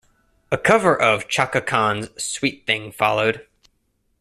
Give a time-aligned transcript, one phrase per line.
[0.51, 3.45] A cover of Chaka Khan's "Sweet Thing" followed.